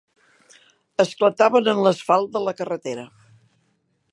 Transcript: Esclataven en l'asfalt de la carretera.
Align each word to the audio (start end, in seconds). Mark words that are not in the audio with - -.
Esclataven 1.03 1.69
en 1.73 1.81
l'asfalt 1.89 2.33
de 2.39 2.43
la 2.47 2.55
carretera. 2.63 3.05